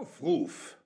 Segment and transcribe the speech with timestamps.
[0.00, 0.78] Aufruf!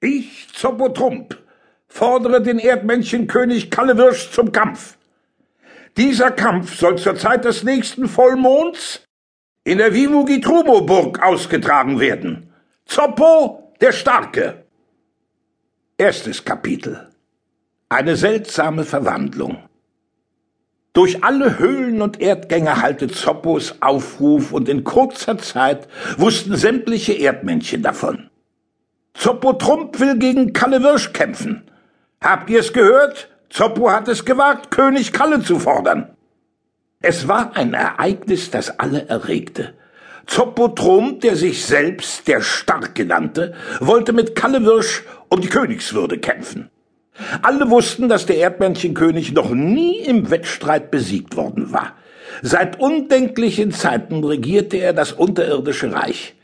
[0.00, 1.38] Ich, Zopotrump,
[1.86, 4.98] fordere den Erdmännchenkönig Kallewirsch zum Kampf.
[5.96, 9.04] Dieser Kampf soll zur Zeit des nächsten Vollmonds
[9.62, 12.52] in der Vimugitrumo-Burg ausgetragen werden.
[12.84, 14.64] Zoppo der Starke.
[15.96, 17.08] Erstes Kapitel.
[17.88, 19.68] Eine seltsame Verwandlung.
[20.96, 27.82] Durch alle Höhlen und Erdgänge hallte Zoppos Aufruf und in kurzer Zeit wussten sämtliche Erdmännchen
[27.82, 28.30] davon.
[29.12, 31.70] Zoppo Trump will gegen Kalle Wirsch kämpfen.
[32.22, 33.28] Habt ihr's gehört?
[33.50, 36.16] Zoppo hat es gewagt, König Kalle zu fordern.
[37.02, 39.74] Es war ein Ereignis, das alle erregte.
[40.24, 46.16] Zoppo Trump, der sich selbst der Starke nannte, wollte mit Kalle Wirsch um die Königswürde
[46.16, 46.70] kämpfen.
[47.42, 51.94] Alle wussten, dass der Erdmännchenkönig noch nie im Wettstreit besiegt worden war.
[52.42, 56.34] Seit undenklichen Zeiten regierte er das unterirdische Reich.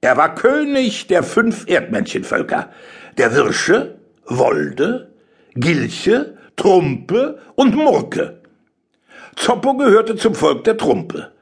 [0.00, 2.70] Er war König der fünf Erdmännchenvölker,
[3.16, 3.96] der Wirsche,
[4.26, 5.12] Wolde,
[5.54, 8.40] Gilche, Trumpe und Murke.
[9.36, 11.32] Zoppo gehörte zum Volk der Trumpe.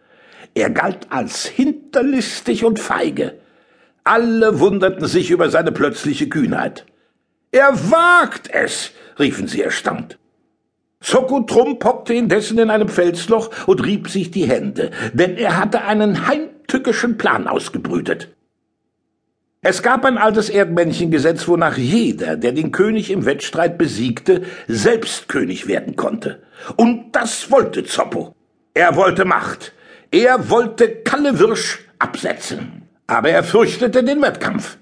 [0.54, 3.38] Er galt als hinterlistig und feige.
[4.04, 6.86] Alle wunderten sich über seine plötzliche Kühnheit.
[7.56, 10.18] Er wagt es, riefen sie erstaunt.
[11.00, 16.26] Zokotrum hockte indessen in einem Felsloch und rieb sich die Hände, denn er hatte einen
[16.26, 18.28] heimtückischen Plan ausgebrütet.
[19.62, 25.66] Es gab ein altes Erdmännchengesetz, wonach jeder, der den König im Wettstreit besiegte, selbst König
[25.66, 26.42] werden konnte.
[26.76, 28.34] Und das wollte Zoppo.
[28.74, 29.72] Er wollte Macht.
[30.10, 32.82] Er wollte Kalle Wirsch absetzen.
[33.06, 34.76] Aber er fürchtete den Wettkampf.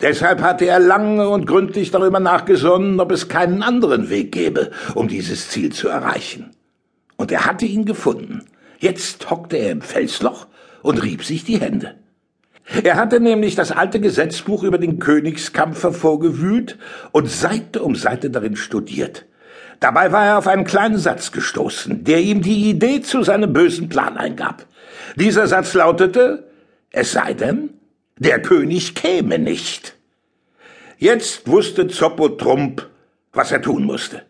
[0.00, 5.08] Deshalb hatte er lange und gründlich darüber nachgesonnen, ob es keinen anderen Weg gäbe, um
[5.08, 6.50] dieses Ziel zu erreichen.
[7.16, 8.44] Und er hatte ihn gefunden.
[8.78, 10.46] Jetzt hockte er im Felsloch
[10.82, 11.96] und rieb sich die Hände.
[12.84, 16.78] Er hatte nämlich das alte Gesetzbuch über den Königskampf hervorgewühlt
[17.12, 19.26] und Seite um Seite darin studiert.
[19.80, 23.88] Dabei war er auf einen kleinen Satz gestoßen, der ihm die Idee zu seinem bösen
[23.88, 24.66] Plan eingab.
[25.16, 26.50] Dieser Satz lautete,
[26.90, 27.70] es sei denn,
[28.18, 29.96] der König käme nicht.
[30.98, 32.88] Jetzt wusste Zoppo Trump,
[33.32, 34.22] was er tun musste.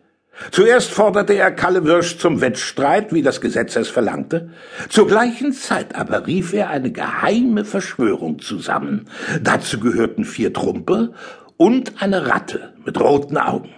[0.51, 4.51] Zuerst forderte er Kalle Wirsch zum Wettstreit, wie das Gesetz es verlangte.
[4.87, 9.09] Zur gleichen Zeit aber rief er eine geheime Verschwörung zusammen.
[9.41, 11.13] Dazu gehörten vier Trumpe
[11.57, 13.73] und eine Ratte mit roten Augen.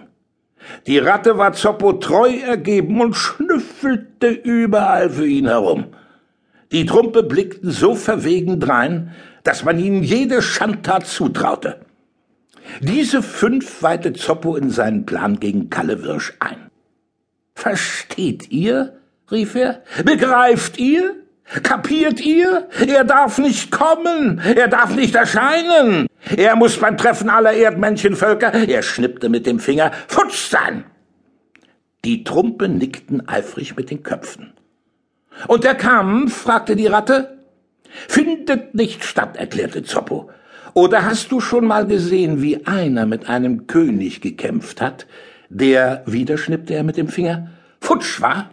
[0.86, 5.86] Die Ratte war Zoppo treu ergeben und schnüffelte überall für ihn herum.
[6.70, 9.12] Die Trumpe blickten so verwegen drein,
[9.44, 11.80] dass man ihnen jede Schandtat zutraute.
[12.80, 16.70] Diese fünf weihte Zoppo in seinen Plan gegen Kalle Wirsch ein.
[17.54, 18.98] Versteht ihr?
[19.30, 19.82] rief er.
[20.04, 21.16] Begreift ihr?
[21.62, 22.68] Kapiert ihr?
[22.86, 26.06] Er darf nicht kommen, er darf nicht erscheinen.
[26.36, 30.84] Er muss beim Treffen aller Erdmännchenvölker, er schnippte mit dem Finger, futsch sein.
[32.04, 34.54] Die Trumpe nickten eifrig mit den Köpfen.
[35.46, 36.36] Und der Kampf?
[36.36, 37.41] fragte die Ratte.
[38.08, 40.30] Findet nicht statt, erklärte Zoppo.
[40.74, 45.06] Oder hast du schon mal gesehen, wie einer mit einem König gekämpft hat,
[45.50, 47.48] der, wieder schnippte er mit dem Finger,
[47.80, 48.50] futsch war?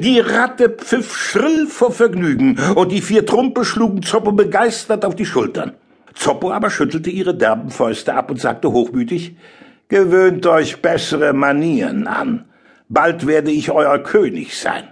[0.00, 5.26] Die Ratte pfiff schrill vor Vergnügen, und die vier Trumpe schlugen Zoppo begeistert auf die
[5.26, 5.74] Schultern.
[6.14, 9.36] Zoppo aber schüttelte ihre derben Fäuste ab und sagte hochmütig,
[9.88, 12.44] Gewöhnt euch bessere Manieren an.
[12.90, 14.84] Bald werde ich euer König sein.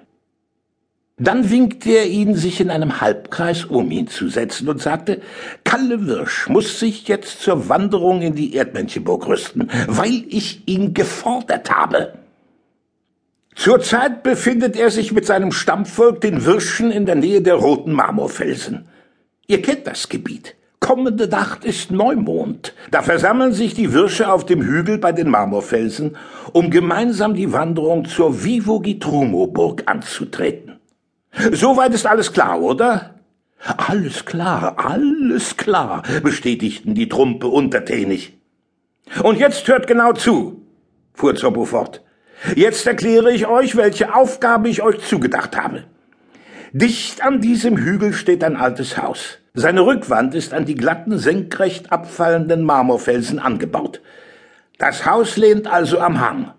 [1.19, 5.23] Dann winkte er ihnen, sich in einem Halbkreis um ihn zu setzen und sagte,
[5.65, 11.71] Kalle Wirsch muss sich jetzt zur Wanderung in die Erdmännchenburg rüsten, weil ich ihn gefordert
[11.71, 12.19] habe.
[13.55, 18.87] Zurzeit befindet er sich mit seinem Stammvolk, den Wirschen, in der Nähe der roten Marmorfelsen.
[19.47, 20.55] Ihr kennt das Gebiet.
[20.81, 22.75] Kommende Nacht ist Neumond.
[22.91, 26.19] Da versammeln sich die Wirsche auf dem Hügel bei den Marmorfelsen,
[26.53, 30.66] um gemeinsam die Wanderung zur Vivo Gitrumo Burg anzutreten.
[31.53, 33.15] Soweit ist alles klar, oder?
[33.77, 38.39] Alles klar, alles klar, bestätigten die Trumpe untertänig.
[39.23, 40.67] Und jetzt hört genau zu,
[41.15, 42.03] fuhr Zoppo fort.
[42.55, 45.85] Jetzt erkläre ich euch, welche Aufgabe ich euch zugedacht habe.
[46.73, 49.39] Dicht an diesem Hügel steht ein altes Haus.
[49.55, 54.03] Seine Rückwand ist an die glatten, senkrecht abfallenden Marmorfelsen angebaut.
[54.79, 56.53] Das Haus lehnt also am Hang.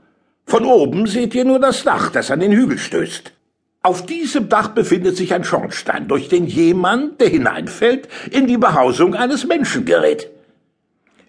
[0.45, 3.33] Von oben seht ihr nur das Dach, das an den Hügel stößt.
[3.87, 9.15] Auf diesem Dach befindet sich ein Schornstein, durch den jemand, der hineinfällt, in die Behausung
[9.15, 10.29] eines Menschen gerät.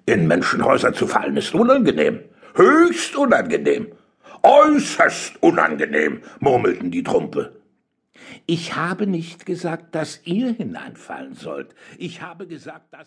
[0.06, 2.18] In Menschenhäuser zu fallen ist unangenehm,
[2.56, 3.92] höchst unangenehm,
[4.42, 7.52] äußerst unangenehm, murmelten die Trumpe.
[8.46, 11.76] Ich habe nicht gesagt, dass ihr hineinfallen sollt.
[11.96, 13.06] Ich habe gesagt, dass